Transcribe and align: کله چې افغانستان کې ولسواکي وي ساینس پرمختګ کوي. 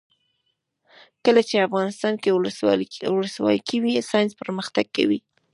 کله 1.25 1.41
چې 1.49 1.65
افغانستان 1.67 2.13
کې 2.23 2.29
ولسواکي 3.13 3.77
وي 3.83 3.93
ساینس 4.11 4.31
پرمختګ 4.41 4.85
کوي. 4.97 5.19